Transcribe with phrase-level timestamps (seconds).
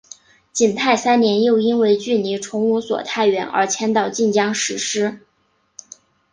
[0.51, 5.19] 景泰三年又因为距离崇武所太远而迁到晋江石狮。